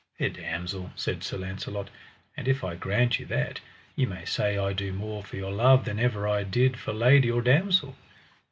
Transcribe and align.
Fair 0.17 0.31
damosel, 0.31 0.89
said 0.95 1.23
Sir 1.23 1.37
Launcelot, 1.37 1.91
an 2.35 2.47
if 2.47 2.63
I 2.63 2.73
grant 2.75 3.19
you 3.19 3.27
that, 3.27 3.59
ye 3.95 4.07
may 4.07 4.25
say 4.25 4.57
I 4.57 4.73
do 4.73 4.91
more 4.91 5.23
for 5.23 5.35
your 5.35 5.51
love 5.51 5.85
than 5.85 5.99
ever 5.99 6.27
I 6.27 6.41
did 6.41 6.79
for 6.79 6.91
lady 6.91 7.29
or 7.29 7.43
damosel. 7.43 7.95